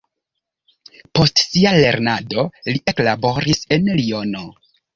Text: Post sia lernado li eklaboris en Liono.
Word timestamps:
Post 1.19 1.43
sia 1.49 1.75
lernado 1.75 2.47
li 2.73 2.83
eklaboris 2.95 3.65
en 3.79 3.89
Liono. 4.01 4.47